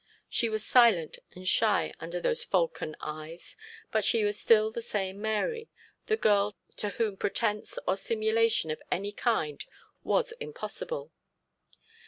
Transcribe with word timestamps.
She 0.27 0.49
was 0.49 0.65
silent 0.65 1.19
and 1.35 1.47
shy 1.47 1.93
under 1.99 2.19
those 2.19 2.43
falcon 2.43 2.95
eyes; 3.01 3.55
but 3.91 4.03
she 4.03 4.23
was 4.23 4.35
still 4.39 4.71
the 4.71 4.81
same 4.81 5.21
Mary, 5.21 5.69
the 6.07 6.17
girl 6.17 6.57
to 6.77 6.89
whom 6.89 7.17
pretence 7.17 7.77
or 7.87 7.95
simulation 7.95 8.71
of 8.71 8.81
any 8.91 9.11
kind 9.11 9.63
was 10.03 10.31
impossible. 10.39 11.11